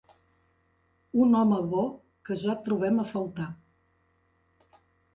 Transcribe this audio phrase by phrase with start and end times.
[1.25, 1.85] Un home bo
[2.31, 3.49] que ja trobem a faltar.